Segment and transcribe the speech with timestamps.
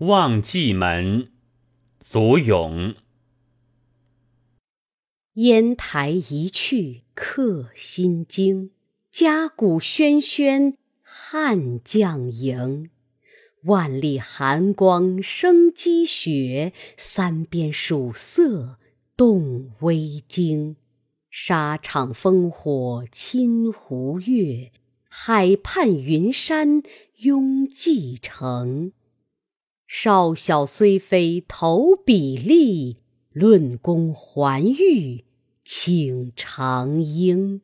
[0.00, 1.28] 望蓟门，
[1.98, 2.94] 祖咏。
[5.34, 8.70] 烟台一去客心惊，
[9.10, 12.88] 家鼓喧喧汉将营。
[13.64, 18.78] 万里寒光生积雪，三边曙色
[19.18, 20.76] 动微惊。
[21.28, 24.72] 沙场烽火侵胡月，
[25.10, 26.82] 海畔云山
[27.16, 28.92] 拥蓟城。
[30.02, 32.96] 少小虽非投笔吏，
[33.34, 35.26] 论功还欲
[35.62, 37.60] 请长缨。